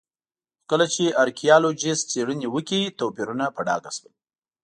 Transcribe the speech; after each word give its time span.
خو 0.59 0.65
کله 0.69 0.85
چې 0.93 1.03
ارکيالوجېسټ 1.23 2.05
څېړنې 2.11 2.47
وکړې 2.55 2.81
توپیرونه 2.99 3.45
په 3.55 3.61
ډاګه 3.67 3.91
شول 3.97 4.13